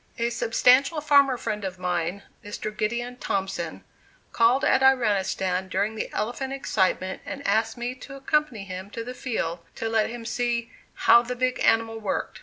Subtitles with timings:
[0.17, 2.75] A substantial farmer friend of mine, Mr.
[2.75, 3.83] Gideon Thompson,
[4.31, 9.13] called at Iranistan during the elephant excitement and asked me to accompany him to the
[9.13, 10.71] field to let him see
[11.05, 12.39] "how the big animal worked."